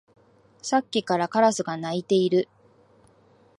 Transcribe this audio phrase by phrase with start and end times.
[0.63, 2.49] さっきからカラスが鳴いている